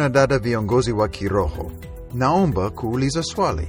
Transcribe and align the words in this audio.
na 0.00 0.08
dada 0.08 0.38
viongozi 0.38 0.92
wa 0.92 1.08
kiroho, 1.08 1.72
naomba 2.14 2.70
kuuliza 2.70 3.22
swali. 3.22 3.68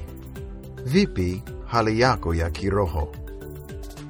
Vipi 0.85 1.43
hali 1.65 1.99
yako 1.99 2.35
ya 2.35 2.49
kiroho? 2.49 3.11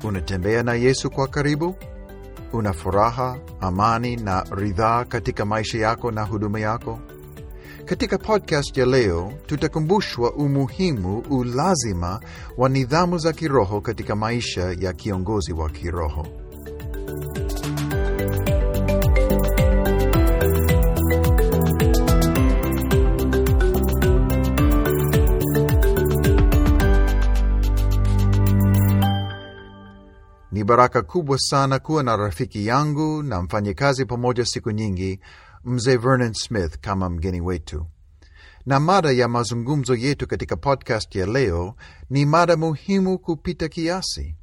Unatembea 0.04 0.64
na 0.64 0.74
Yesu 0.74 1.10
kwa 1.10 1.28
karibu? 1.28 1.76
Una 2.54 2.74
furaha, 2.74 3.38
amani 3.62 4.16
na 4.16 4.44
ridhaa 4.52 5.06
katika 5.06 5.46
maisha 5.46 5.78
yako 5.78 6.12
na 6.12 6.24
huduma 6.24 6.60
yako? 6.60 7.00
Katika 7.86 8.18
podcast 8.18 8.78
ya 8.78 8.86
leo 8.86 9.34
tutakumbushwa 9.46 10.34
umuhimu, 10.34 11.24
ulazima 11.30 12.20
wa 12.58 12.70
nidhamu 12.70 13.18
za 13.18 13.34
kiroho 13.34 13.82
katika 13.82 14.16
maisha 14.16 14.76
ya 14.80 14.94
kiongozi 14.94 15.54
wa 15.54 15.70
kiroho. 15.70 16.28
Ni 30.62 30.66
baraka 30.66 31.02
kubwa 31.02 31.38
sana 31.40 31.80
kuwa 31.80 32.04
na 32.04 32.18
rafiki 32.18 32.68
yangu 32.68 33.24
na 33.24 33.42
mfanyikazi 33.42 34.06
pamoja 34.06 34.46
siku 34.46 34.72
nyingi, 34.72 35.20
mzee 35.66 35.98
Vernon 35.98 36.34
Smith 36.34 36.78
kama 36.82 37.10
mgeni 37.10 37.42
wetu, 37.42 37.86
na 38.66 38.80
mada 38.80 39.12
ya 39.12 39.28
mazungumzo 39.28 39.96
yetu 39.96 40.28
katika 40.28 40.56
podcast 40.56 41.16
ya 41.16 41.26
leo 41.26 41.76
ni 42.10 42.26
mada 42.26 42.58
muhimu 42.58 43.20
kupita 43.20 43.68
kiasi. 43.68 44.36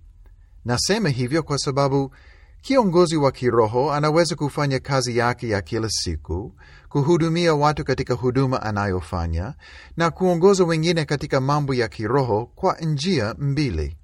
Nasema 0.64 1.08
hivyo 1.08 1.42
kwa 1.42 1.58
sababu 1.58 2.14
kiongozi 2.62 3.16
wa 3.16 3.32
kiroho 3.32 3.92
anaweza 3.92 4.34
kufanya 4.36 4.78
kazi 4.80 5.16
yake 5.19 5.48
ya 5.48 5.62
kila 5.62 5.88
siku, 5.91 6.55
kuhudumia 6.88 7.55
watu 7.55 7.84
katika 7.84 8.14
huduma 8.14 8.62
anayofanya 8.62 9.55
na 9.97 10.10
kuongoza 10.10 10.64
wengine 10.64 11.05
katika 11.05 11.41
mambo 11.41 11.75
ya 11.75 11.88
kiroho 11.88 12.47
kwa 12.55 12.77
njia 12.80 13.34
mbili. 13.38 13.97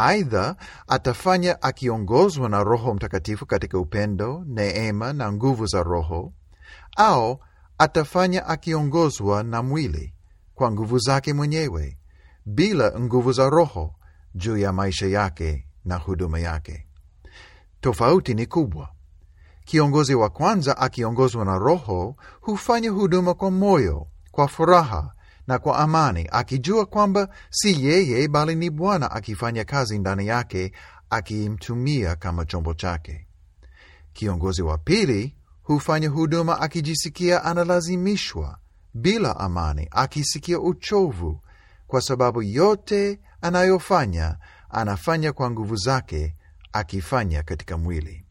Aidha, 0.00 0.56
atafanya 0.88 1.62
akiongozwa 1.62 2.48
na 2.48 2.64
Roho 2.64 2.94
Mtakatifu 2.94 3.46
katika 3.46 3.78
upendo, 3.78 4.44
neema 4.46 5.12
na 5.12 5.32
nguvu 5.32 5.66
za 5.66 5.82
Roho, 5.82 6.32
au 6.96 7.38
atafanya 7.78 8.46
akiongozwa 8.46 9.42
na 9.42 9.62
mwili 9.62 10.14
kwa 10.54 10.70
nguvu 10.72 10.98
zake 10.98 11.32
mwenyewe 11.32 11.98
bila 12.46 13.00
nguvu 13.00 13.32
za 13.32 13.50
Roho 13.50 13.94
juu 14.34 14.56
ya 14.58 14.72
maisha 14.72 15.06
yake 15.06 15.66
na 15.84 15.96
huduma 15.96 16.38
yake. 16.38 16.86
Tofauti 17.80 18.34
ni 18.34 18.46
kubwa. 18.46 18.88
Kiongozi 19.64 20.14
wa 20.14 20.30
kwanza 20.30 20.76
akiongozwa 20.78 21.44
na 21.44 21.58
Roho 21.58 22.16
hufanya 22.40 22.90
huduma 22.90 23.34
kwa 23.34 23.50
moyo, 23.50 24.06
kwa 24.30 24.48
furaha 24.48 25.12
na 25.48 25.58
kwa 25.58 25.78
amani, 25.78 26.28
akijua 26.32 26.86
kwamba 26.86 27.28
si 27.50 27.84
yeye 27.86 28.28
bali 28.28 28.54
ni 28.54 28.70
Bwana 28.70 29.10
akifanya 29.10 29.64
kazi 29.64 29.98
ndani 29.98 30.26
yake, 30.26 30.72
akimtumia 31.10 32.16
kama 32.16 32.44
chombo 32.44 32.74
chake. 32.74 33.26
Kiongozi 34.12 34.62
wa 34.62 34.78
pili 34.78 35.36
hufanya 35.62 36.08
huduma 36.08 36.60
akijisikia 36.60 37.44
analazimishwa, 37.44 38.58
bila 38.94 39.36
amani, 39.40 39.88
akisikia 39.90 40.60
uchovu, 40.60 41.40
kwa 41.86 42.00
sababu 42.00 42.42
yote 42.42 43.20
anayofanya 43.40 44.36
anafanya 44.70 45.32
kwa 45.32 45.50
nguvu 45.50 45.76
zake, 45.76 46.34
akifanya 46.72 47.42
katika 47.42 47.78
mwili. 47.78 48.24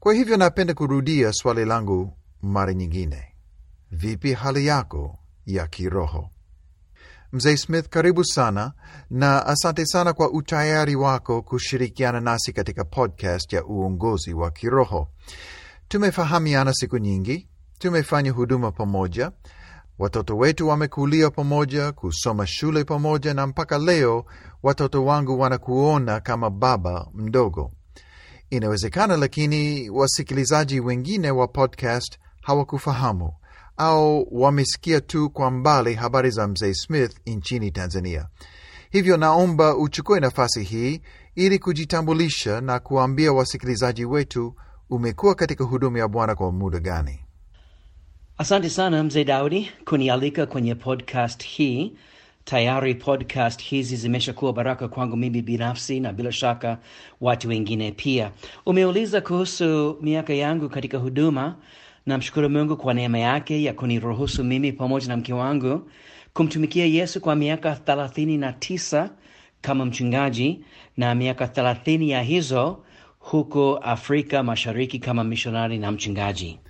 Kwa 0.00 0.14
hivyo 0.14 0.36
napenda 0.36 0.74
kurudia 0.74 1.32
swali 1.32 1.64
langu 1.64 2.16
mara 2.42 2.74
nyingine: 2.74 3.24
vipi 3.90 4.32
hali 4.34 4.66
yako 4.66 5.19
ya 5.56 5.66
kiroho? 5.66 6.30
Mzee 7.32 7.56
Smith, 7.56 7.88
karibu 7.88 8.24
sana 8.24 8.72
na 9.10 9.46
asante 9.46 9.86
sana 9.86 10.12
kwa 10.12 10.30
utayari 10.30 10.96
wako 10.96 11.42
kushirikiana 11.42 12.20
nasi 12.20 12.52
katika 12.52 12.84
podcast 12.84 13.52
ya 13.52 13.64
uongozi 13.64 14.34
wa 14.34 14.50
kiroho. 14.50 15.08
Tumefahamiana 15.88 16.72
siku 16.74 16.98
nyingi, 16.98 17.48
tumefanya 17.78 18.30
huduma 18.32 18.72
pamoja, 18.72 19.32
watoto 19.98 20.36
wetu 20.36 20.68
wamekulia 20.68 21.30
pamoja, 21.30 21.92
kusoma 21.92 22.46
shule 22.46 22.84
pamoja, 22.84 23.34
na 23.34 23.46
mpaka 23.46 23.78
leo 23.78 24.24
watoto 24.62 25.04
wangu 25.04 25.40
wanakuona 25.40 26.20
kama 26.20 26.50
baba 26.50 27.06
mdogo. 27.14 27.72
Inawezekana 28.50 29.16
lakini 29.16 29.90
wasikilizaji 29.90 30.80
wengine 30.80 31.30
wa 31.30 31.48
podcast 31.48 32.18
hawakufahamu 32.42 33.32
au 33.80 34.28
wamesikia 34.30 35.00
tu 35.00 35.30
kwa 35.30 35.50
mbali 35.50 35.94
habari 35.94 36.30
za 36.30 36.48
mzee 36.48 36.74
Smith 36.74 37.16
nchini 37.26 37.70
Tanzania. 37.70 38.26
Hivyo 38.90 39.16
naomba 39.16 39.76
uchukue 39.76 40.20
nafasi 40.20 40.62
hii 40.62 41.00
ili 41.34 41.58
kujitambulisha 41.58 42.60
na 42.60 42.78
kuambia 42.78 43.32
wasikilizaji 43.32 44.04
wetu 44.04 44.54
umekuwa 44.90 45.34
katika 45.34 45.64
huduma 45.64 45.98
ya 45.98 46.08
Bwana 46.08 46.34
kwa 46.34 46.52
muda 46.52 46.78
gani? 46.78 47.20
Asante 48.38 48.70
sana 48.70 49.02
mzee 49.04 49.24
Daudi 49.24 49.70
kunialika 49.84 50.46
kwenye 50.46 50.74
podcast 50.74 51.44
hii. 51.44 51.92
Tayari 52.44 52.94
podcast 52.94 53.62
hizi 53.62 53.96
zimeshakuwa 53.96 54.52
baraka 54.52 54.88
kwangu 54.88 55.16
mimi 55.16 55.42
binafsi 55.42 56.00
na 56.00 56.12
bila 56.12 56.32
shaka 56.32 56.78
watu 57.20 57.48
wengine 57.48 57.92
pia. 57.92 58.30
Umeuliza 58.66 59.20
kuhusu 59.20 59.98
miaka 60.02 60.34
yangu 60.34 60.68
katika 60.68 60.98
huduma. 60.98 61.56
Namshukuru 62.06 62.50
Mungu 62.50 62.76
kwa 62.76 62.94
neema 62.94 63.18
yake 63.18 63.62
ya 63.62 63.72
kuniruhusu 63.74 64.44
mimi 64.44 64.72
pamoja 64.72 65.08
na 65.08 65.16
mke 65.16 65.32
wangu 65.32 65.90
kumtumikia 66.34 66.86
Yesu 66.86 67.20
kwa 67.20 67.36
miaka 67.36 67.76
thelathini 67.76 68.38
na 68.38 68.52
tisa 68.52 69.10
kama 69.60 69.84
mchungaji 69.84 70.64
na 70.96 71.14
miaka 71.14 71.48
thelathini 71.48 72.10
ya 72.10 72.22
hizo 72.22 72.84
huko 73.18 73.76
Afrika 73.76 74.42
Mashariki 74.42 74.98
kama 74.98 75.24
mishonari 75.24 75.78
na 75.78 75.92
mchungaji. 75.92 76.60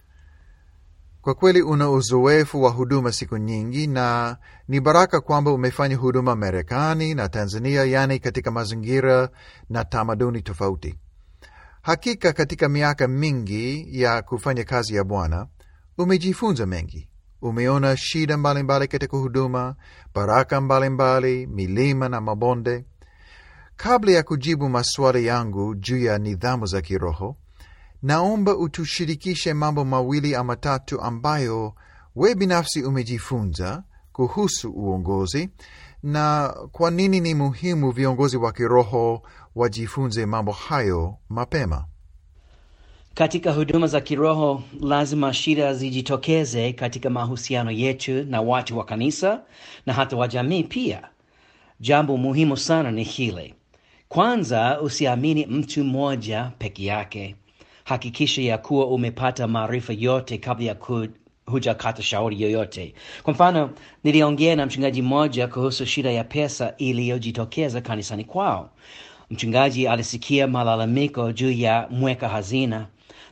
Kwa 1.21 1.35
kweli 1.35 1.63
una 1.63 1.91
uzoefu 1.91 2.63
wa 2.63 2.71
huduma 2.71 3.13
siku 3.13 3.37
nyingi, 3.37 3.87
na 3.87 4.37
ni 4.69 4.81
baraka 4.81 5.21
kwamba 5.21 5.53
umefanya 5.53 5.97
huduma 5.97 6.37
Marekani 6.37 7.15
na 7.15 7.29
Tanzania, 7.29 7.85
yaani 7.85 8.19
katika 8.19 8.51
mazingira 8.51 9.29
na 9.71 9.85
tamaduni 9.85 10.43
tofauti. 10.43 10.95
Hakika 11.83 12.33
katika 12.33 12.69
miaka 12.69 13.09
mingi 13.09 13.87
ya 14.03 14.23
kufanya 14.23 14.65
kazi 14.65 14.95
ya 14.95 15.05
Bwana 15.05 15.47
umejifunza 15.99 16.67
mengi. 16.67 17.09
Umeona 17.43 17.97
shida 17.97 18.37
mbalimbali 18.37 18.89
katika 18.89 19.17
huduma, 19.17 19.75
baraka 20.15 20.61
mbalimbali, 20.61 21.47
milima 21.47 22.09
na 22.09 22.21
mabonde. 22.21 22.85
Kabla 23.77 24.13
ya 24.13 24.23
kujibu 24.23 24.69
maswali 24.69 25.27
yangu 25.27 25.75
juu 25.75 25.99
ya 25.99 26.19
nidhamu 26.19 26.67
za 26.67 26.81
kiroho, 26.81 27.37
naomba 28.03 28.57
utushirikishe 28.57 29.55
mambo 29.55 29.85
mawili 29.85 30.35
ama 30.35 30.57
tatu 30.57 31.01
ambayo 31.01 31.75
we 32.17 32.35
binafsi 32.35 32.83
umejifunza 32.83 33.83
kuhusu 34.13 34.71
uongozi 34.71 35.51
na 36.03 36.55
kwa 36.73 36.91
nini 36.91 37.21
ni 37.21 37.35
muhimu 37.35 37.91
viongozi 37.91 38.37
wa 38.37 38.53
kiroho 38.53 39.23
wajifunze 39.55 40.27
mambo 40.27 40.53
hayo 40.53 41.17
mapema. 41.29 41.85
Katika 43.15 43.53
huduma 43.53 43.87
za 43.87 44.01
kiroho 44.01 44.63
lazima 44.81 45.35
shida 45.35 45.75
zijitokeze 45.75 46.73
katika 46.73 47.11
mahusiano 47.11 47.71
yetu 47.71 48.25
na 48.25 48.41
watu 48.41 48.79
wa 48.79 48.85
kanisa 48.85 49.43
na 49.87 49.93
hata 49.93 50.17
wa 50.17 50.29
jamii 50.29 50.63
pia. 50.65 51.03
Jambo 51.81 52.17
muhimu 52.17 52.57
sana 52.57 52.91
ni 52.91 53.03
hili: 53.05 53.55
kwanza, 54.09 54.81
usiamini 54.81 55.47
mtu 55.47 55.85
mmoja 55.85 56.51
peke 56.59 56.85
yake. 56.85 57.37
Hakikisha 57.85 58.43
ya 58.43 58.59
kuwa 58.59 58.87
umepata 58.87 59.47
maarifa 59.47 59.93
yote 59.93 60.39
kabla 60.39 60.67
ya 60.67 60.77
hujakata 61.47 62.03
shauri 62.03 62.43
yoyote. 62.43 62.95
Kwa 63.23 63.33
mfano, 63.33 63.71
niliongea 64.05 64.57
na 64.57 64.67
mchungaji 64.67 65.03
mmoja 65.03 65.49
kuhusu 65.49 65.87
shida 65.87 66.11
ya 66.11 66.25
pesa 66.25 66.75
iliyojitokeza 66.79 67.81
kanisani 67.81 68.25
kwao. 68.25 68.71
Mchungaji 69.31 69.89
alisikia 69.89 70.47
malalamiko 70.47 71.33
juu 71.33 71.51
ya 71.53 71.87
mweka 71.91 72.29
hazina. 72.29 72.87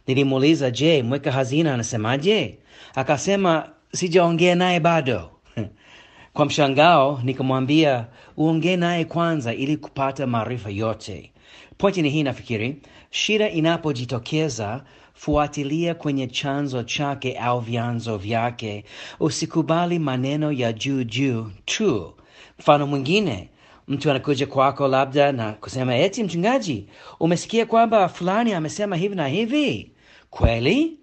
Nilimuuliza, 0.06 0.70
je, 0.70 1.02
mweka 1.02 1.32
hazina 1.32 1.74
anasemaje? 1.74 2.58
Akasema, 2.94 3.68
sijaongea 3.92 4.54
naye 4.54 4.80
bado. 4.80 5.30
Kwa 6.34 6.44
mshangao 6.44 7.20
nikamwambia 7.24 8.06
uongee 8.36 8.76
naye 8.76 9.04
kwanza 9.04 9.54
ili 9.54 9.76
kupata 9.76 10.26
maarifa 10.26 10.70
yote. 10.70 11.30
Pointi 11.78 12.02
ni 12.02 12.10
hii, 12.10 12.22
nafikiri 12.22 12.76
shida 13.10 13.50
inapojitokeza, 13.50 14.82
fuatilia 15.14 15.94
kwenye 15.94 16.26
chanzo 16.26 16.82
chake 16.82 17.38
au 17.38 17.60
vyanzo 17.60 18.16
vyake. 18.18 18.84
Usikubali 19.20 19.98
maneno 19.98 20.52
ya 20.52 20.72
juu 20.72 21.04
juu 21.04 21.50
tu. 21.64 22.14
Mfano 22.58 22.86
mwingine, 22.86 23.48
mtu 23.88 24.10
anakuja 24.10 24.46
kwako 24.46 24.88
labda 24.88 25.32
na 25.32 25.52
kusema 25.52 25.96
eti, 25.96 26.24
mchungaji, 26.24 26.86
umesikia 27.20 27.66
kwamba 27.66 28.08
fulani 28.08 28.52
amesema 28.52 28.96
hivi 28.96 29.14
na 29.14 29.28
hivi? 29.28 29.90
Kweli? 30.30 30.98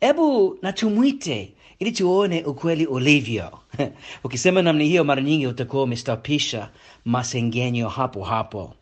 Ebu 0.00 0.58
na 0.62 0.72
tumwite 0.72 1.52
ili 1.78 1.92
tuone 1.92 2.44
ukweli 2.44 2.86
ulivyo. 2.86 3.58
Ukisema 4.24 4.62
namna 4.62 4.84
hiyo, 4.84 5.04
mara 5.04 5.22
nyingi 5.22 5.46
utakuwa 5.46 5.82
umestapisha 5.82 6.70
masengenyo 7.04 7.88
hapo 7.88 8.24
hapo. 8.24 8.74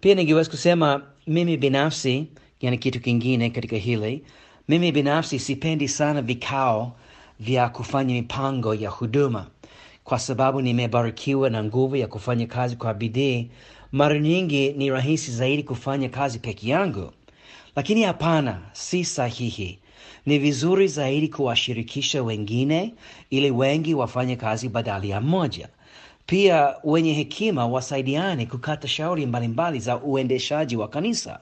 Pia 0.00 0.14
ningeweza 0.14 0.50
kusema 0.50 1.02
mimi 1.26 1.56
binafsi, 1.56 2.26
yani 2.60 2.78
kitu 2.78 3.00
kingine 3.00 3.50
katika 3.50 3.76
hili, 3.76 4.24
mimi 4.68 4.92
binafsi 4.92 5.38
sipendi 5.38 5.88
sana 5.88 6.22
vikao 6.22 6.92
vya 7.40 7.68
kufanya 7.68 8.14
mipango 8.14 8.74
ya 8.74 8.90
huduma, 8.90 9.46
kwa 10.08 10.18
sababu 10.18 10.60
nimebarikiwa 10.62 11.50
na 11.50 11.64
nguvu 11.64 11.96
ya 11.96 12.06
kufanya 12.06 12.46
kazi 12.46 12.76
kwa 12.76 12.94
bidii. 12.94 13.50
Mara 13.92 14.18
nyingi 14.18 14.72
ni 14.72 14.90
rahisi 14.90 15.30
zaidi 15.32 15.62
kufanya 15.62 16.08
kazi 16.08 16.38
peke 16.38 16.68
yangu, 16.68 17.12
lakini 17.76 18.02
hapana, 18.02 18.60
si 18.72 19.04
sahihi. 19.04 19.78
Ni 20.26 20.38
vizuri 20.38 20.88
zaidi 20.88 21.28
kuwashirikisha 21.28 22.22
wengine 22.22 22.94
ili 23.30 23.50
wengi 23.50 23.94
wafanye 23.94 24.36
kazi 24.36 24.68
badala 24.68 25.06
ya 25.06 25.20
mmoja. 25.20 25.68
Pia 26.26 26.74
wenye 26.84 27.12
hekima 27.14 27.66
wasaidiane 27.66 28.46
kukata 28.46 28.88
shauri 28.88 29.26
mbalimbali 29.26 29.80
za 29.80 29.96
uendeshaji 29.96 30.76
wa 30.76 30.88
kanisa. 30.88 31.38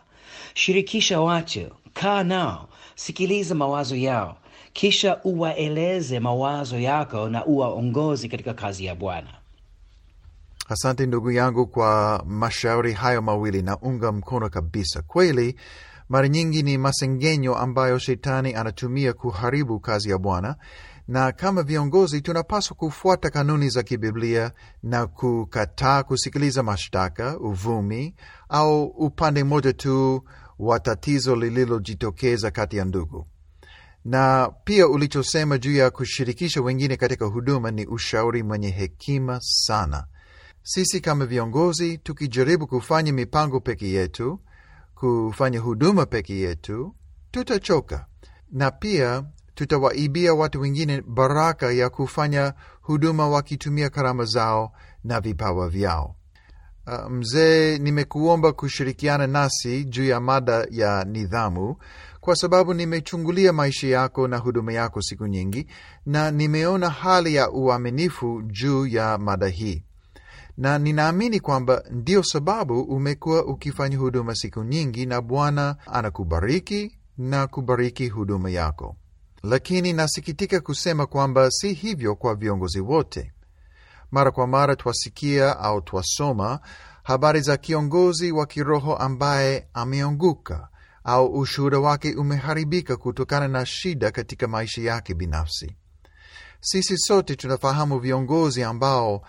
Shirikisha 0.55 1.21
watu, 1.21 1.67
kaa 1.93 2.23
nao, 2.23 2.69
sikiliza 2.95 3.55
mawazo 3.55 3.97
yao, 3.97 4.37
kisha 4.77 5.21
uwaeleze 5.25 6.21
mawazo 6.21 6.79
yako 6.79 7.29
na 7.29 7.47
uwaongozi 7.47 8.29
katika 8.29 8.55
kazi 8.55 8.85
ya 8.85 8.95
Bwana. 8.95 9.29
Asante 10.69 11.07
ndugu 11.07 11.31
yangu 11.31 11.67
kwa 11.67 12.23
mashauri 12.27 12.93
hayo 12.93 13.23
mawili, 13.23 13.63
na 13.63 13.79
unga 13.79 14.13
mkono 14.13 14.49
kabisa. 14.49 15.03
Kweli 15.03 15.57
mara 16.09 16.29
nyingi 16.29 16.63
ni 16.63 16.79
masengenyo 16.79 17.57
ambayo 17.57 17.99
shetani 17.99 18.55
anatumia 18.55 19.13
kuharibu 19.13 19.81
kazi 19.81 20.11
ya 20.11 20.19
Bwana, 20.19 20.57
na 21.09 21.33
kama 21.33 21.63
viongozi 21.63 22.21
tunapaswa 22.21 22.77
kufuata 22.77 23.31
kanuni 23.31 23.69
za 23.69 23.83
kibiblia 23.83 24.51
na 24.83 25.07
kukataa 25.07 26.03
kusikiliza 26.03 26.63
mashtaka, 26.63 27.39
uvumi 27.39 28.15
au 28.49 28.85
upande 28.85 29.45
mmoja 29.45 29.73
tu 29.73 30.25
wa 30.59 30.81
tatizo 30.81 31.37
lililojitokeza 31.37 32.51
kati 32.51 32.77
ya 32.77 32.85
ndugu. 32.85 33.27
Na 34.09 34.51
pia 34.65 34.89
ulichosema 34.89 35.59
juu 35.59 35.77
ya 35.77 35.91
kushirikisha 35.91 36.61
wengine 36.63 36.97
katika 36.97 37.25
huduma 37.25 37.71
ni 37.71 37.87
ushauri 37.87 38.43
mwenye 38.43 38.71
hekima 38.71 39.39
sana. 39.41 40.07
Sisi 40.63 41.01
kama 41.01 41.27
viongozi 41.27 41.99
tukijaribu 41.99 42.67
kufanya 42.67 43.13
mipango 43.13 43.61
peke 43.61 43.89
yetu, 43.89 44.41
kufanya 44.95 45.61
huduma 45.61 46.07
peke 46.07 46.37
yetu, 46.39 46.95
tutachoka 47.31 48.07
na 48.53 48.71
pia 48.71 49.25
tutawaibia 49.55 50.35
watu 50.35 50.61
wengine 50.61 51.03
baraka 51.07 51.73
ya 51.73 51.91
kufanya 51.91 52.55
huduma 52.81 53.29
wakitumia 53.29 53.91
karama 53.91 54.25
zao 54.25 54.73
na 55.05 55.21
vipawa 55.21 55.69
vyao. 55.69 56.17
Uh, 56.87 57.11
mzee, 57.11 57.79
nimekuomba 57.79 58.53
kushirikiana 58.53 59.27
nasi 59.27 59.85
juu 59.85 60.05
ya 60.05 60.21
mada 60.21 60.67
ya 60.71 61.05
nidhamu 61.05 61.77
kwa 62.27 62.37
sababu 62.37 62.75
nimechungulia 62.75 63.53
maisha 63.53 63.87
yako 63.89 64.29
na 64.29 64.37
huduma 64.37 64.73
yako 64.73 65.03
siku 65.03 65.27
nyingi, 65.27 65.67
na 66.07 66.31
nimeona 66.31 66.91
hali 66.91 67.35
ya 67.35 67.51
uaminifu 67.51 68.43
juu 68.43 68.87
ya 68.87 69.19
mada 69.19 69.47
hii, 69.49 69.85
na 70.57 70.79
ninaamini 70.79 71.41
kwamba 71.41 71.83
ndio 71.91 72.23
sababu 72.23 72.81
umekuwa 72.81 73.45
ukifanya 73.47 73.99
huduma 73.99 74.35
siku 74.35 74.63
nyingi, 74.65 75.07
na 75.07 75.21
Bwana 75.21 75.77
anakubariki 75.87 76.99
na 77.19 77.47
kubariki 77.47 78.09
huduma 78.09 78.51
yako. 78.51 78.97
Lakini 79.43 79.93
nasikitika 79.93 80.61
kusema 80.61 81.07
kwamba 81.07 81.51
si 81.51 81.73
hivyo 81.73 82.15
kwa 82.17 82.35
viongozi 82.35 82.81
wote. 82.81 83.33
Mara 84.11 84.31
kwa 84.31 84.47
mara 84.47 84.77
twasikia 84.77 85.59
au 85.59 85.81
twasoma 85.81 86.61
habari 87.03 87.41
za 87.41 87.57
kiongozi 87.57 88.33
wa 88.33 88.47
kiroho 88.47 88.97
ambaye 88.97 89.69
ameanguka 89.75 90.69
au 91.09 91.39
ushuhuda 91.39 91.79
wake 91.79 92.15
umeharibika 92.15 92.97
kutokana 92.97 93.49
na 93.49 93.67
shida 93.67 94.11
katika 94.11 94.49
maisha 94.49 94.83
yake 94.83 95.15
binafsi. 95.15 95.77
Sisi 96.61 96.99
sote 96.99 97.37
tunafahamu 97.37 97.99
viongozi 97.99 98.63
ambao 98.63 99.23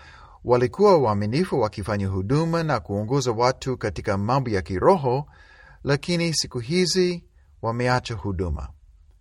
walikuwa 0.44 0.98
waaminifu 0.98 1.60
wakifanya 1.62 2.08
huduma 2.08 2.64
na 2.64 2.80
kuongoza 2.80 3.32
watu 3.32 3.78
katika 3.78 4.18
mambo 4.18 4.50
ya 4.50 4.62
kiroho, 4.62 5.26
lakini 5.84 6.34
siku 6.34 6.60
hizi 6.60 7.24
wameacha 7.62 8.14
huduma 8.16 8.70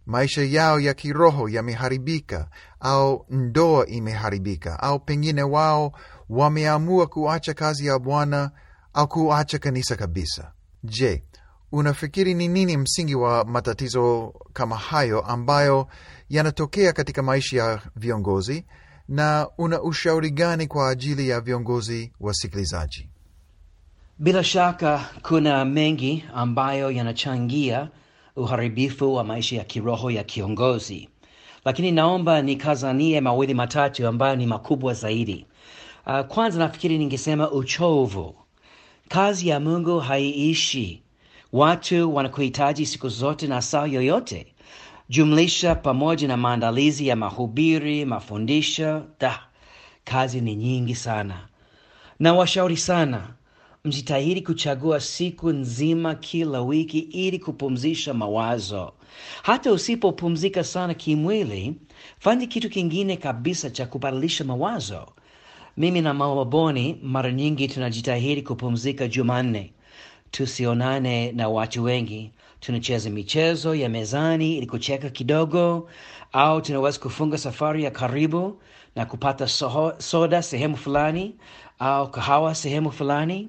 maisha 0.07 0.43
yao 0.45 0.81
ya 0.81 0.95
kiroho 0.95 1.49
yameharibika, 1.49 2.49
au 2.81 3.27
ndoa 3.31 3.87
imeharibika, 3.87 4.81
au 4.83 5.01
pengine 5.01 5.43
wao 5.43 5.93
wameamua 6.29 7.07
kuacha 7.07 7.55
kazi 7.55 7.87
ya 7.87 7.99
Bwana 7.99 8.51
au 8.95 9.09
kuacha 9.09 9.59
kanisa 9.59 9.97
kabisa. 9.97 10.53
Je, 10.85 11.25
unafikiri 11.73 12.35
ni 12.35 12.49
nini 12.49 12.77
msingi 12.77 13.15
wa 13.15 13.45
matatizo 13.45 14.35
kama 14.53 14.77
hayo 14.77 15.21
ambayo 15.21 15.87
yanatokea 16.29 16.93
katika 16.93 17.23
maisha 17.23 17.57
ya 17.57 17.81
viongozi, 17.97 18.65
na 19.09 19.49
una 19.59 19.83
ushauri 19.83 20.31
gani 20.31 20.67
kwa 20.67 20.89
ajili 20.91 21.29
ya 21.29 21.41
viongozi 21.41 22.13
wasikilizaji? 22.21 23.09
Bila 24.19 24.45
shaka 24.45 25.05
kuna 25.23 25.65
mengi 25.65 26.25
ambayo 26.35 26.91
yanachangia 26.91 27.89
uharibifu 28.37 29.15
wa 29.15 29.25
maisha 29.25 29.57
ya 29.57 29.65
kiroho 29.65 30.11
ya 30.11 30.25
kiongozi, 30.25 31.09
lakini 31.65 31.93
naomba 31.93 32.43
nikazanie 32.43 33.21
mawili 33.21 33.55
matatu 33.55 34.07
ambayo 34.07 34.37
ni 34.37 34.47
makubwa 34.47 34.95
zaidi. 34.95 35.47
Uh, 36.07 36.21
kwanza 36.21 36.59
nafikiri 36.59 36.99
ningesema 36.99 37.51
uchovu. 37.51 38.35
Kazi 39.09 39.49
ya 39.49 39.61
Mungu 39.61 39.99
haiishi, 39.99 41.03
watu 41.53 42.15
wanakuhitaji 42.15 42.87
siku 42.87 43.09
zote 43.09 43.47
na 43.47 43.63
saa 43.63 43.87
yoyote, 43.87 44.47
jumlisha 45.09 45.75
pamoja 45.75 46.29
na 46.29 46.37
maandalizi 46.37 47.07
ya 47.09 47.17
mahubiri, 47.17 48.05
mafundisho. 48.05 49.03
Da, 49.21 49.41
kazi 50.05 50.41
ni 50.41 50.55
nyingi 50.57 50.95
sana, 50.95 51.49
na 52.19 52.33
washauri 52.35 52.77
sana 52.77 53.29
mjitahidi 53.85 54.41
kuchagua 54.43 55.01
siku 55.01 55.51
nzima 55.51 56.15
kila 56.15 56.61
wiki 56.61 56.99
ili 56.99 57.39
kupumzisha 57.39 58.15
mawazo. 58.15 58.93
Hata 59.43 59.73
usipopumzika 59.73 60.65
sana 60.65 60.95
kimwili, 60.95 61.75
fanya 62.19 62.47
kitu 62.47 62.71
kingine 62.71 63.17
kabisa 63.17 63.71
cha 63.71 63.87
kubadilisha 63.87 64.45
mawazo. 64.45 65.07
Mimi 65.77 66.01
na 66.01 66.15
Mama 66.15 66.45
Boni 66.45 66.99
mara 67.03 67.33
nyingi 67.33 67.69
tunajitahidi 67.69 68.43
kupumzika 68.43 69.09
Jumanne, 69.09 69.73
tusionane 70.31 71.33
na 71.33 71.49
watu 71.49 71.85
wengi. 71.85 72.31
Tunacheza 72.61 73.11
michezo 73.11 73.75
ya 73.75 73.89
mezani 73.89 74.57
ili 74.57 74.67
kucheka 74.67 75.11
kidogo, 75.11 75.89
au 76.33 76.61
tunaweza 76.61 76.99
kufunga 76.99 77.39
safari 77.39 77.85
ya 77.85 77.91
karibu 77.91 78.61
na 78.97 79.07
kupata 79.07 79.49
soho, 79.49 79.93
soda 79.99 80.43
sehemu 80.43 80.77
fulani 80.77 81.35
au 81.79 82.11
kahawa 82.11 82.55
sehemu 82.55 82.93
fulani 82.93 83.49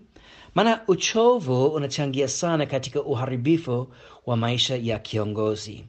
maana 0.57 0.81
uchovu 0.87 1.65
unachangia 1.67 2.27
sana 2.27 2.65
katika 2.65 3.01
uharibifu 3.01 3.87
wa 4.25 4.37
maisha 4.37 4.75
ya 4.75 4.99
kiongozi. 4.99 5.85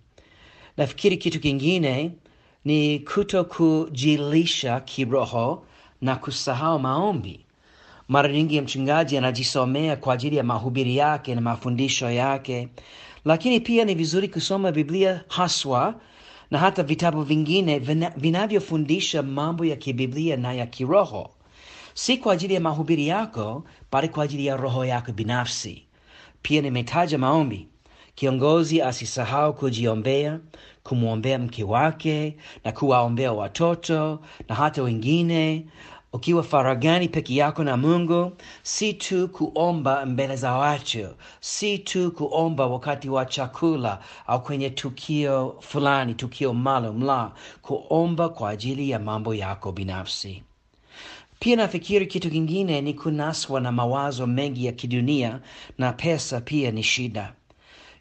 Nafikiri 0.77 1.17
kitu 1.17 1.41
kingine 1.41 2.11
ni 2.65 2.99
kuto 2.99 3.45
kujilisha 3.45 4.81
kiroho 4.81 5.65
na 6.01 6.17
kusahau 6.17 6.79
maombi. 6.79 7.45
Mara 8.09 8.29
nyingi 8.33 8.61
mchungaji 8.61 9.19
anajisomea 9.19 9.97
kwa 9.97 10.15
ajili 10.15 10.37
ya 10.37 10.45
mahubiri 10.45 10.97
yake 10.97 11.35
na 11.35 11.41
mafundisho 11.41 12.11
yake, 12.11 12.69
lakini 13.25 13.61
pia 13.61 13.85
ni 13.85 13.95
vizuri 13.95 14.29
kusoma 14.29 14.73
Biblia 14.73 15.25
haswa 15.29 15.95
na 16.51 16.59
hata 16.59 16.83
vitabu 16.83 17.23
vingine 17.23 17.79
vinavyofundisha 18.17 19.23
mambo 19.23 19.65
ya 19.65 19.77
kibiblia 19.77 20.37
na 20.37 20.53
ya 20.53 20.67
kiroho 20.67 21.31
si 21.95 22.19
kwa 22.19 22.33
ajili 22.33 22.55
ya 22.55 22.61
mahubiri 22.61 23.09
yako, 23.09 23.65
bali 23.93 24.09
kwa 24.09 24.25
ajili 24.25 24.47
ya 24.47 24.57
roho 24.57 24.85
yako 24.85 25.13
binafsi. 25.13 25.83
Pia 26.43 26.63
nimetaja 26.63 27.19
maombi. 27.19 27.69
Kiongozi 28.15 28.83
asisahau 28.83 29.55
kujiombea, 29.55 30.41
kumwombea 30.83 31.39
mke 31.39 31.65
wake 31.65 32.37
na 32.65 32.73
kuwaombea 32.73 33.33
watoto 33.33 34.21
na 34.49 34.55
hata 34.55 34.83
wengine. 34.83 35.67
Ukiwa 36.13 36.43
faragani 36.43 37.09
peke 37.09 37.35
yako 37.35 37.65
na 37.65 37.77
Mungu, 37.77 38.33
si 38.63 38.95
tu 38.95 39.29
kuomba 39.29 40.07
mbele 40.07 40.37
za 40.37 40.53
watu, 40.53 41.09
si 41.41 41.79
tu 41.79 42.13
kuomba 42.13 42.67
wakati 42.67 43.09
wa 43.09 43.25
chakula 43.27 43.99
au 44.27 44.43
kwenye 44.43 44.71
tukio 44.71 45.57
fulani, 45.61 46.15
tukio 46.15 46.55
maalum, 46.55 47.03
la 47.03 47.33
kuomba 47.63 48.29
kwa 48.29 48.51
ajili 48.51 48.91
ya 48.91 48.99
mambo 48.99 49.35
yako 49.35 49.73
binafsi. 49.73 50.43
Pia 51.41 51.57
nafikiri 51.57 52.07
kitu 52.07 52.31
kingine 52.31 52.81
ni 52.81 52.95
kunaswa 52.95 53.61
na 53.61 53.73
mawazo 53.73 54.27
mengi 54.27 54.67
ya 54.67 54.73
kidunia 54.73 55.41
na 55.79 55.93
pesa 55.93 56.41
pia 56.41 56.71
ni 56.71 56.83
shida. 56.83 57.33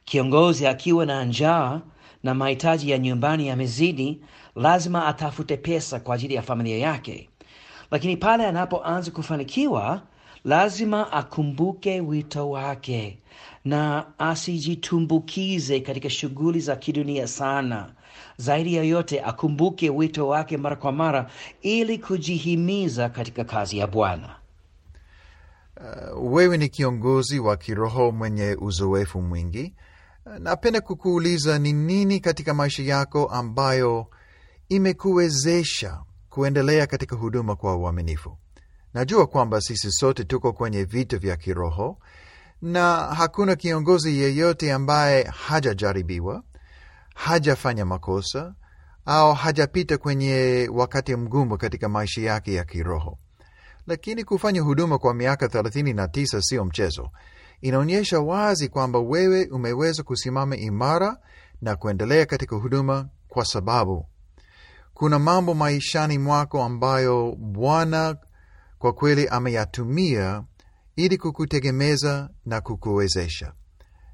Kiongozi 0.05 0.67
akiwa 0.67 1.05
na 1.05 1.25
njaa 1.25 1.81
na 2.23 2.33
mahitaji 2.33 2.89
ya 2.91 2.97
nyumbani 2.97 3.47
yamezidi, 3.47 4.21
lazima 4.55 5.05
atafute 5.05 5.57
pesa 5.57 5.99
kwa 5.99 6.15
ajili 6.15 6.33
ya 6.33 6.41
familia 6.41 6.77
yake, 6.77 7.29
lakini 7.91 8.17
pale 8.17 8.46
anapoanza 8.48 9.12
kufanikiwa, 9.12 10.01
lazima 10.46 11.12
akumbuke 11.12 12.01
wito 12.01 12.50
wake 12.50 13.17
na 13.65 14.06
asijitumbukize 14.20 15.79
katika 15.79 16.10
shughuli 16.10 16.60
za 16.60 16.75
kidunia 16.75 17.27
sana. 17.27 17.91
Zaidi 18.38 18.75
ya 18.75 18.84
yote, 18.84 19.22
akumbuke 19.22 19.89
wito 19.89 20.27
wake 20.27 20.58
mara 20.58 20.75
kwa 20.75 20.91
mara 20.91 21.32
ili 21.62 21.98
kujihimiza 21.98 23.10
katika 23.10 23.44
kazi 23.44 23.77
ya 23.77 23.88
Bwana. 23.88 24.36
Uh, 25.77 26.34
wewe 26.34 26.58
ni 26.58 26.70
kiongozi 26.70 27.39
wa 27.39 27.58
kiroho 27.58 28.12
mwenye 28.12 28.58
uzoefu 28.62 29.22
mwingi. 29.22 29.74
Napenda 30.39 30.82
kukuuliza 30.82 31.60
ni 31.60 31.74
nini 31.74 32.20
katika 32.20 32.53
maisha 32.53 32.84
yako 32.84 33.25
ambayo 33.25 34.08
imekuwezesha 34.70 36.00
kuendelea 36.29 36.88
katika 36.88 37.15
huduma 37.15 37.55
kwa 37.55 37.75
uaminifu. 37.75 38.38
Najua 38.93 39.27
kwamba 39.27 39.62
sisi 39.62 39.91
sote 39.91 40.24
tuko 40.24 40.53
kwenye 40.53 40.84
vita 40.84 41.17
vya 41.17 41.38
kiroho 41.38 41.98
na 42.62 42.96
hakuna 42.98 43.55
kiongozi 43.55 44.17
yeyote 44.19 44.74
ambaye 44.74 45.24
hajajaribiwa, 45.24 46.43
hajafanya 47.15 47.86
makosa 47.86 48.53
au 49.05 49.34
hajapita 49.34 49.98
kwenye 49.98 50.69
wakati 50.74 51.15
mgumu 51.15 51.57
katika 51.57 51.89
maisha 51.89 52.22
yake 52.22 52.53
ya 52.53 52.63
kiroho. 52.63 53.17
Lakini 53.88 54.24
kufanya 54.24 54.62
huduma 54.62 54.98
kwa 54.98 55.13
miaka 55.13 55.48
thelathini 55.50 55.93
na 55.93 56.07
tisa 56.07 56.41
sio 56.41 56.65
mchezo. 56.65 57.10
Inaonyesha 57.62 58.19
wazi 58.19 58.69
kwamba 58.69 59.00
wewe 59.00 59.46
umeweza 59.51 60.03
kusimama 60.03 60.57
imara 60.57 61.17
na 61.62 61.75
kuendelea 61.75 62.25
katika 62.25 62.55
huduma 62.55 63.10
kwa 63.27 63.46
sababu 63.46 64.05
kuna 64.97 65.19
mambo 65.19 65.53
maishani 65.53 66.17
mwako 66.17 66.63
ambayo 66.63 67.35
Bwana 67.39 68.15
kwa 68.79 68.93
kweli 68.93 69.27
ameyatumia 69.27 70.43
ili 70.95 71.17
kukutegemeza 71.17 72.29
na 72.45 72.61
kukuwezesha. 72.61 73.51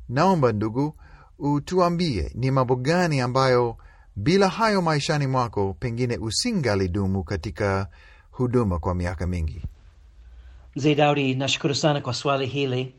Naomba 0.09 0.51
ndugu, 0.51 0.95
utuambie 1.39 2.31
ni 2.35 2.51
mambo 2.51 2.75
gani 2.75 3.21
ambayo 3.21 3.77
bila 4.15 4.47
hayo 4.49 4.81
maishani 4.81 5.27
mwako 5.27 5.73
pengine 5.79 6.17
usingalidumu 6.17 7.23
katika 7.23 7.87
huduma 8.31 8.79
kwa 8.79 8.95
miaka 8.95 9.27
mingi. 9.27 9.61
Mzee 10.75 10.95
Daudi, 10.95 11.35
nashukuru 11.35 11.75
sana 11.75 12.01
kwa 12.01 12.13
swali 12.13 12.45
hili. 12.45 12.93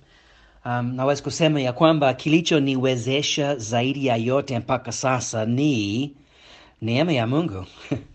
Um, 0.65 0.87
naweza 0.95 1.23
kusema 1.23 1.61
ya 1.61 1.73
kwamba 1.73 2.15
kilichoniwezesha 2.15 3.57
zaidi 3.57 4.07
ya 4.07 4.17
yote 4.17 4.59
mpaka 4.59 4.93
sasa 4.93 5.45
ni 5.47 6.15
neema 6.83 7.13
ya 7.13 7.27
Mungu 7.27 7.65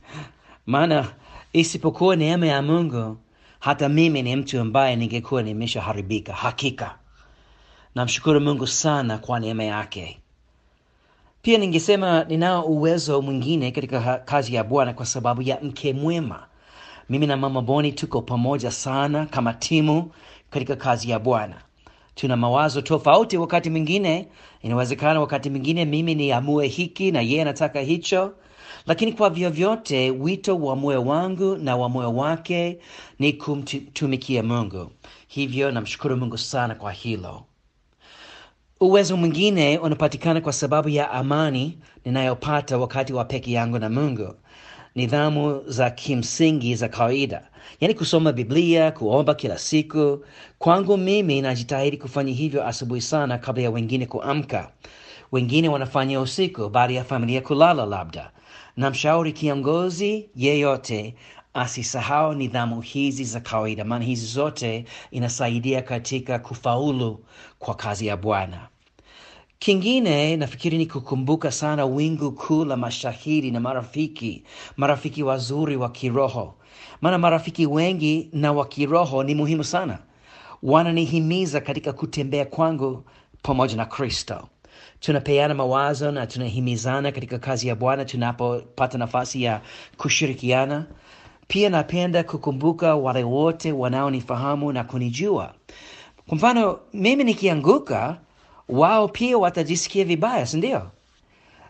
maana 0.65 1.07
isipokuwa 1.53 2.15
neema 2.15 2.47
ya 2.47 2.61
Mungu 2.61 3.17
hata 3.59 3.89
mimi 3.89 4.21
ni 4.21 4.35
mtu 4.35 4.59
ambaye 4.59 4.95
ningekuwa 4.95 5.43
nimeshaharibika. 5.43 6.33
Hakika 6.33 6.95
namshukuru 7.95 8.41
Mungu 8.41 8.67
sana 8.67 9.17
kwa 9.17 9.39
neema 9.39 9.63
yake. 9.63 10.19
Pia 11.41 11.57
ningesema 11.57 12.23
ninao 12.23 12.65
uwezo 12.65 13.21
mwingine 13.21 13.71
katika 13.71 14.17
kazi 14.17 14.55
ya 14.55 14.63
Bwana 14.63 14.93
kwa 14.93 15.05
sababu 15.05 15.41
ya 15.41 15.59
mke 15.61 15.93
mwema. 15.93 16.45
Mimi 17.09 17.27
na 17.27 17.37
Mama 17.37 17.61
Boni 17.61 17.91
tuko 17.91 18.21
pamoja 18.21 18.71
sana 18.71 19.25
kama 19.25 19.53
timu 19.53 20.11
katika 20.49 20.75
kazi 20.75 21.09
ya 21.09 21.19
Bwana. 21.19 21.55
Tuna 22.15 22.37
mawazo 22.37 22.81
tofauti, 22.81 23.37
wakati 23.37 23.69
mwingine 23.69 24.27
inawezekana, 24.61 25.19
wakati 25.19 25.49
mwingine 25.49 25.85
mimi 25.85 26.15
niamue 26.15 26.67
hiki 26.67 27.11
na 27.11 27.21
yeye 27.21 27.41
anataka 27.41 27.79
hicho, 27.79 28.33
lakini 28.89 29.13
kwa 29.13 29.29
vyovyote 29.29 30.11
wito 30.11 30.57
wa 30.57 30.75
moyo 30.75 31.05
wangu 31.05 31.55
na 31.55 31.75
wa 31.75 31.89
moyo 31.89 32.15
wake 32.15 32.79
ni 33.19 33.33
kumtumikia 33.33 34.43
Mungu. 34.43 34.91
Hivyo 35.27 35.71
namshukuru 35.71 36.17
Mungu 36.17 36.37
sana 36.37 36.75
kwa 36.75 36.91
hilo. 36.91 37.43
Uwezo 38.79 39.17
mwingine 39.17 39.77
unapatikana 39.77 40.41
kwa 40.41 40.53
sababu 40.53 40.89
ya 40.89 41.11
amani 41.11 41.77
ninayopata 42.05 42.77
wakati 42.77 43.13
wa 43.13 43.25
peke 43.25 43.51
yangu 43.51 43.79
na 43.79 43.89
Mungu, 43.89 44.35
nidhamu 44.95 45.61
za 45.67 45.89
kimsingi 45.89 46.75
za 46.75 46.89
kawaida, 46.89 47.47
yaani 47.81 47.93
kusoma 47.93 48.31
Biblia, 48.31 48.91
kuomba 48.91 49.33
kila 49.35 49.57
siku. 49.57 50.25
Kwangu 50.59 50.97
mimi 50.97 51.41
najitahidi 51.41 51.97
kufanya 51.97 52.33
hivyo 52.33 52.67
asubuhi 52.67 53.01
sana 53.01 53.37
kabla 53.37 53.63
ya 53.63 53.71
wengine 53.71 54.05
kuamka. 54.05 54.71
Wengine 55.31 55.69
wanafanya 55.69 56.21
usiku 56.21 56.69
baada 56.69 56.93
ya 56.93 57.03
familia 57.03 57.41
kulala 57.41 57.85
labda. 57.85 58.31
Namshauri 58.77 59.33
kiongozi 59.33 60.29
yeyote 60.35 61.15
asisahau 61.53 62.33
nidhamu 62.33 62.81
hizi 62.81 63.23
za 63.23 63.39
kawaida, 63.39 63.83
maana 63.83 64.05
hizi 64.05 64.25
zote 64.25 64.85
inasaidia 65.11 65.81
katika 65.81 66.39
kufaulu 66.39 67.25
kwa 67.59 67.75
kazi 67.75 68.07
ya 68.07 68.17
Bwana. 68.17 68.67
Kingine 69.59 70.37
nafikiri 70.37 70.77
ni 70.77 70.85
kukumbuka 70.85 71.51
sana 71.51 71.85
wingu 71.85 72.31
kuu 72.31 72.65
la 72.65 72.77
mashahidi 72.77 73.51
na 73.51 73.59
marafiki, 73.59 74.43
marafiki 74.77 75.23
wazuri 75.23 75.75
wa 75.75 75.89
kiroho, 75.91 76.55
maana 77.01 77.17
marafiki 77.17 77.65
wengi 77.65 78.29
na 78.33 78.51
wa 78.53 78.65
kiroho 78.65 79.23
ni 79.23 79.35
muhimu 79.35 79.63
sana, 79.63 79.99
wananihimiza 80.63 81.61
katika 81.61 81.93
kutembea 81.93 82.45
kwangu 82.45 83.03
pamoja 83.41 83.75
na 83.75 83.85
Kristo. 83.85 84.47
Tunapeana 84.99 85.53
mawazo 85.53 86.11
na 86.11 86.27
tunahimizana 86.27 87.11
katika 87.11 87.39
kazi 87.39 87.67
ya 87.67 87.75
Bwana 87.75 88.05
tunapopata 88.05 88.97
nafasi 88.97 89.43
ya 89.43 89.61
kushirikiana. 89.97 90.85
Pia 91.47 91.69
napenda 91.69 92.23
kukumbuka 92.23 92.95
wale 92.95 93.23
wote 93.23 93.71
wanaonifahamu 93.71 94.71
na 94.71 94.83
kunijua. 94.83 95.53
Kwa 96.27 96.37
mfano, 96.37 96.79
mimi 96.93 97.23
nikianguka, 97.23 98.17
wao 98.69 99.07
pia 99.07 99.37
watajisikia 99.37 100.05
vibaya, 100.05 100.45
si 100.45 100.57
ndio? 100.57 100.91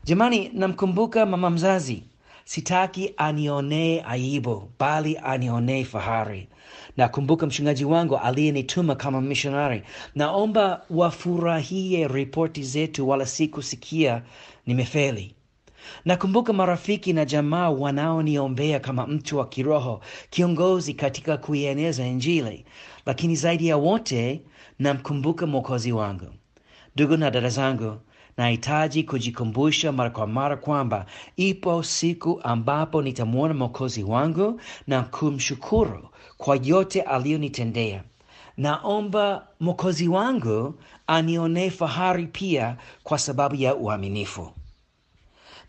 Jamani, 0.03 0.49
namkumbuka 0.53 1.25
mama 1.25 1.49
mzazi. 1.49 2.03
Sitaki 2.49 3.13
anionee 3.17 4.01
aibu, 4.07 4.69
bali 4.79 5.17
anionee 5.23 5.83
fahari. 5.83 6.47
Nakumbuka 6.97 7.45
mchungaji 7.47 7.85
wangu 7.85 8.17
aliyenituma 8.17 8.95
kama 8.95 9.21
mishonari. 9.21 9.83
Naomba 10.15 10.81
wafurahie 10.89 12.07
ripoti 12.07 12.63
zetu, 12.63 13.09
wala 13.09 13.25
si 13.25 13.47
kusikia 13.47 14.21
nimefeli. 14.65 15.35
Nakumbuka 16.05 16.53
marafiki 16.53 17.13
na 17.13 17.25
jamaa 17.25 17.69
wanaoniombea 17.69 18.79
kama 18.79 19.07
mtu 19.07 19.37
wa 19.37 19.47
kiroho, 19.47 20.01
kiongozi 20.29 20.93
katika 20.93 21.37
kuieneza 21.37 22.05
Injili. 22.07 22.65
Lakini 23.05 23.35
zaidi 23.35 23.67
ya 23.67 23.77
wote, 23.77 24.41
namkumbuka 24.79 25.47
Mwokozi 25.47 25.91
wangu. 25.91 26.27
Ndugu 26.95 27.17
na 27.17 27.31
dada 27.31 27.49
zangu, 27.49 27.97
nahitaji 28.39 29.03
kujikumbusha 29.03 29.91
mara 29.91 30.09
kwa 30.09 30.27
mara 30.27 30.57
kwamba 30.57 31.05
ipo 31.37 31.83
siku 31.83 32.39
ambapo 32.43 33.01
nitamwona 33.01 33.53
Mwokozi 33.53 34.03
wangu 34.03 34.61
na 34.87 35.01
kumshukuru 35.01 36.09
kwa 36.37 36.59
yote 36.63 37.01
aliyonitendea. 37.01 38.03
Naomba 38.57 39.47
Mwokozi 39.59 40.07
wangu 40.07 40.75
anionee 41.07 41.69
fahari 41.69 42.27
pia 42.27 42.77
kwa 43.03 43.19
sababu 43.19 43.55
ya 43.55 43.75
uaminifu. 43.75 44.51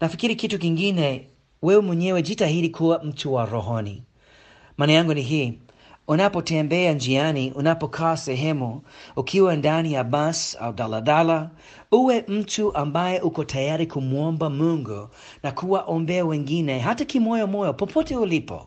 Nafikiri 0.01 0.37
kitu 0.37 0.59
kingine, 0.59 1.27
wewe 1.63 1.83
mwenyewe 1.83 2.23
jitahidi 2.23 2.69
kuwa 2.71 3.05
mtu 3.05 3.35
wa 3.35 3.45
rohoni. 3.47 4.03
Maana 4.77 4.93
yangu 4.93 5.15
ni 5.15 5.23
hii: 5.23 5.59
unapotembea 6.11 6.93
njiani, 6.93 7.53
unapokaa 7.53 8.17
sehemu, 8.17 8.83
ukiwa 9.17 9.57
ndani 9.57 9.93
ya 9.93 10.05
bas 10.05 10.57
au 10.61 10.73
daladala, 10.73 11.51
uwe 11.93 12.25
mtu 12.29 12.75
ambaye 12.77 13.21
uko 13.21 13.45
tayari 13.45 13.87
kumwomba 13.87 14.51
Mungu 14.51 15.09
na 15.43 15.53
kuwaombea 15.53 16.25
wengine, 16.25 16.79
hata 16.79 17.05
kimoyo 17.05 17.47
moyo, 17.47 17.73
popote 17.75 18.17
ulipo. 18.17 18.67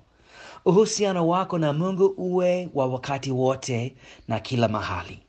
Uhusiano 0.66 1.28
wako 1.28 1.58
na 1.58 1.74
Mungu 1.74 2.06
uwe 2.18 2.70
wa 2.74 2.86
wakati 2.88 3.32
wote 3.32 3.96
na 4.28 4.40
kila 4.40 4.68
mahali. 4.68 5.20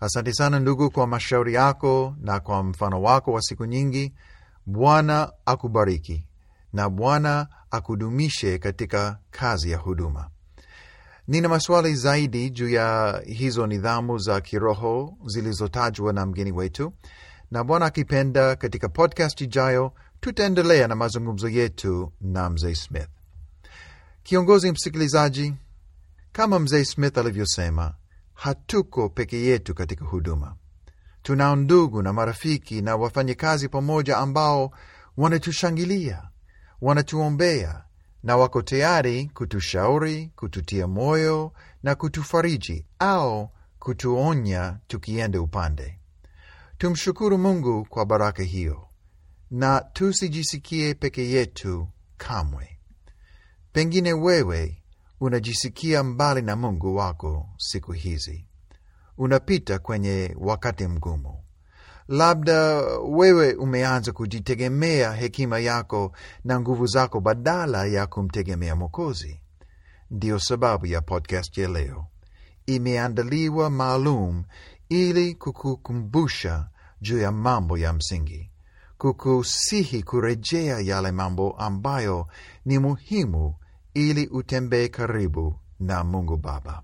Asante 0.00 0.32
sana 0.32 0.60
ndugu 0.60 0.90
kwa 0.90 1.06
mashauri 1.06 1.54
yako 1.54 2.14
na 2.20 2.40
kwa 2.40 2.62
mfano 2.62 3.02
wako 3.02 3.32
wa 3.32 3.42
siku 3.42 3.64
nyingi. 3.64 4.12
Bwana 4.66 5.32
akubariki 5.46 6.26
na 6.72 6.88
Bwana 6.90 7.46
akudumishe 7.70 8.58
katika 8.58 9.18
kazi 9.30 9.70
ya 9.70 9.78
huduma. 9.78 10.30
Nina 11.30 11.48
maswali 11.48 11.94
zaidi 11.94 12.50
juu 12.50 12.68
ya 12.68 13.20
hizo 13.26 13.66
nidhamu 13.66 14.18
za 14.18 14.40
kiroho 14.40 15.16
zilizotajwa 15.26 16.12
na 16.12 16.26
mgeni 16.26 16.52
wetu, 16.52 16.92
na 17.50 17.64
Bwana 17.64 17.86
akipenda, 17.86 18.56
katika 18.56 18.88
podcast 18.88 19.40
ijayo 19.40 19.92
tutaendelea 20.20 20.88
na 20.88 20.94
mazungumzo 20.94 21.48
yetu 21.48 22.12
na 22.20 22.50
mzee 22.50 22.74
Smith. 22.74 23.08
Kiongozi 24.22 24.72
msikilizaji, 24.72 25.54
kama 26.32 26.58
mzee 26.58 26.84
Smith 26.84 27.18
alivyosema, 27.18 27.94
hatuko 28.34 29.08
peke 29.08 29.36
yetu 29.42 29.74
katika 29.74 30.04
huduma. 30.04 30.56
Tunao 31.22 31.56
ndugu 31.56 32.02
na 32.02 32.12
marafiki 32.12 32.82
na 32.82 32.96
wafanyakazi 32.96 33.68
pamoja 33.68 34.18
ambao 34.18 34.70
wanatushangilia 35.16 36.22
wanatuombea 36.80 37.84
na 38.22 38.36
wako 38.36 38.62
tayari 38.62 39.26
kutushauri, 39.28 40.32
kututia 40.36 40.86
moyo 40.86 41.52
na 41.82 41.94
kutufariji 41.94 42.86
au 42.98 43.50
kutuonya 43.78 44.78
tukiende 44.86 45.38
upande. 45.38 45.98
Tumshukuru 46.78 47.38
Mungu 47.38 47.84
kwa 47.84 48.06
baraka 48.06 48.42
hiyo, 48.42 48.88
na 49.50 49.80
tusijisikie 49.80 50.94
peke 50.94 51.28
yetu 51.30 51.88
kamwe. 52.16 52.78
Pengine 53.72 54.12
wewe 54.12 54.82
unajisikia 55.20 56.02
mbali 56.02 56.42
na 56.42 56.56
Mungu 56.56 56.96
wako 56.96 57.48
siku 57.58 57.92
hizi, 57.92 58.46
unapita 59.18 59.78
kwenye 59.78 60.36
wakati 60.38 60.86
mgumu. 60.86 61.42
Labda 62.10 62.74
wewe 62.98 63.54
umeanza 63.54 64.12
kujitegemea 64.12 65.12
hekima 65.12 65.58
yako 65.58 66.12
na 66.44 66.60
nguvu 66.60 66.86
zako 66.86 67.20
badala 67.20 67.84
ya 67.86 68.06
kumtegemea 68.06 68.76
Mwokozi. 68.76 69.40
Ndiyo 70.10 70.38
sababu 70.38 70.86
ya 70.86 71.00
podcast 71.00 71.58
ya 71.58 71.68
leo, 71.68 72.06
imeandaliwa 72.66 73.70
maalum 73.70 74.44
ili 74.88 75.34
kukukumbusha 75.34 76.68
juu 77.00 77.18
ya 77.18 77.32
mambo 77.32 77.78
ya 77.78 77.92
msingi, 77.92 78.50
kukusihi 78.98 80.02
kurejea 80.02 80.78
yale 80.80 81.12
mambo 81.12 81.50
ambayo 81.52 82.26
ni 82.64 82.78
muhimu 82.78 83.54
ili 83.94 84.26
utembee 84.26 84.88
karibu 84.88 85.54
na 85.80 86.04
Mungu 86.04 86.36
Baba. 86.36 86.82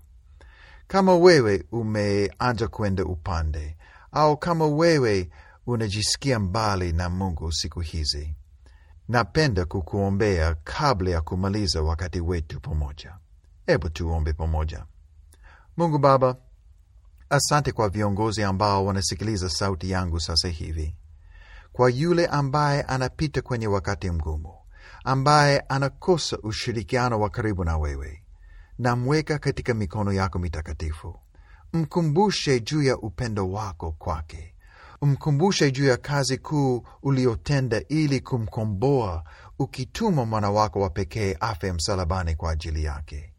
Kama 0.87 1.15
wewe 1.15 1.63
umeanza 1.71 2.67
kwenda 2.67 3.05
upande 3.05 3.77
au 4.11 4.37
kama 4.37 4.65
wewe 4.67 5.29
unajisikia 5.67 6.39
mbali 6.39 6.93
na 6.93 7.09
Mungu 7.09 7.51
siku 7.51 7.79
hizi, 7.79 8.35
napenda 9.07 9.65
kukuombea 9.65 10.55
kabla 10.63 11.11
ya 11.11 11.21
kumaliza 11.21 11.81
wakati 11.81 12.19
wetu 12.21 12.59
pamoja. 12.61 13.17
Hebu 13.65 13.89
tuombe 13.89 14.33
pamoja. 14.33 14.85
Mungu 15.77 15.97
Baba, 15.97 16.35
asante 17.29 17.71
kwa 17.71 17.89
viongozi 17.89 18.43
ambao 18.43 18.85
wanasikiliza 18.85 19.49
sauti 19.49 19.91
yangu 19.91 20.19
sasa 20.19 20.47
hivi, 20.47 20.95
kwa 21.71 21.89
yule 21.89 22.25
ambaye 22.27 22.81
anapita 22.81 23.41
kwenye 23.41 23.67
wakati 23.67 24.09
mgumu, 24.11 24.53
ambaye 25.03 25.59
anakosa 25.59 26.37
ushirikiano 26.37 27.19
wa 27.19 27.29
karibu 27.29 27.63
na 27.63 27.77
wewe, 27.77 28.23
namweka 28.79 29.39
katika 29.39 29.73
mikono 29.73 30.13
yako 30.13 30.39
mitakatifu. 30.39 31.19
Mkumbushe 31.73 32.59
juu 32.59 32.83
ya 32.83 32.97
upendo 32.97 33.51
wako 33.51 33.91
kwake, 33.91 34.53
mkumbushe 35.01 35.71
juu 35.71 35.85
ya 35.85 35.97
kazi 35.97 36.37
kuu 36.37 36.83
uliotenda 37.03 37.81
ili 37.89 38.19
kumkomboa, 38.21 39.23
ukituma 39.59 40.25
mwana 40.25 40.49
wako 40.51 40.79
wa 40.79 40.89
pekee 40.89 41.37
afe 41.39 41.71
msalabani 41.73 42.35
kwa 42.35 42.51
ajili 42.51 42.83
yake. 42.83 43.33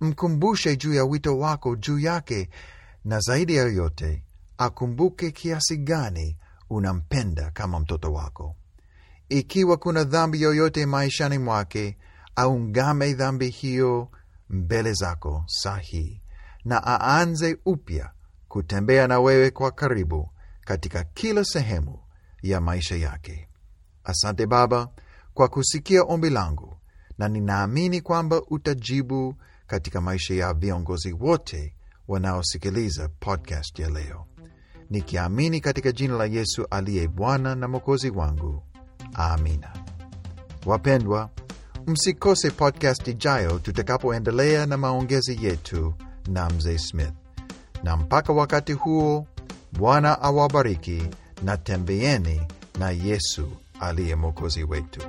Mkumbushe 0.00 0.76
juu 0.76 0.94
ya 0.94 1.04
wito 1.04 1.38
wako 1.38 1.76
juu 1.76 1.98
yake, 1.98 2.48
na 3.04 3.20
zaidi 3.20 3.56
ya 3.56 3.62
yote 3.64 4.24
akumbuke 4.58 5.30
kiasi 5.30 5.76
gani 5.76 6.36
unampenda 6.70 7.50
kama 7.50 7.80
mtoto 7.80 8.12
wako. 8.12 8.56
Ikiwa 9.28 9.76
kuna 9.76 10.04
dhambi 10.04 10.42
yoyote 10.42 10.86
maishani 10.86 11.38
mwake, 11.38 11.96
aungame 12.36 13.12
dhambi 13.14 13.48
hiyo 13.48 14.08
mbele 14.50 14.92
zako 14.92 15.44
sahi 15.46 16.22
na 16.68 16.82
aanze 16.86 17.58
upya 17.64 18.10
kutembea 18.48 19.06
na 19.08 19.20
wewe 19.20 19.50
kwa 19.50 19.70
karibu 19.70 20.30
katika 20.60 21.04
kila 21.04 21.44
sehemu 21.44 21.98
ya 22.42 22.60
maisha 22.60 22.96
yake. 22.96 23.48
Asante 24.04 24.46
Baba 24.46 24.88
kwa 25.34 25.48
kusikia 25.48 26.02
ombi 26.02 26.30
langu, 26.30 26.76
na 27.18 27.28
ninaamini 27.28 28.00
kwamba 28.00 28.42
utajibu 28.50 29.34
katika 29.66 30.00
maisha 30.00 30.34
ya 30.34 30.54
viongozi 30.54 31.12
wote 31.12 31.74
wanaosikiliza 32.08 33.08
podcast 33.08 33.78
ya 33.78 33.90
leo, 33.90 34.26
nikiamini 34.90 35.60
katika 35.60 35.92
jina 35.92 36.14
la 36.16 36.24
Yesu 36.24 36.66
aliye 36.70 37.08
Bwana 37.08 37.54
na 37.54 37.68
Mwokozi 37.68 38.10
wangu, 38.10 38.62
amina. 39.14 39.72
Wapendwa, 40.66 41.30
msikose 41.86 42.50
podcast 42.50 43.08
ijayo 43.08 43.58
tutakapoendelea 43.58 44.66
na 44.66 44.76
maongezi 44.76 45.44
yetu 45.44 45.94
na 46.28 46.50
mzee 46.50 46.78
Smith. 46.78 47.12
Na 47.82 47.96
mpaka 47.96 48.32
wakati 48.32 48.72
huo, 48.72 49.26
Bwana 49.72 50.22
awabariki 50.22 51.02
na 51.42 51.56
tembeeni 51.56 52.40
na 52.78 52.90
Yesu 52.90 53.48
aliye 53.80 54.16
mwokozi 54.16 54.64
wetu. 54.64 55.00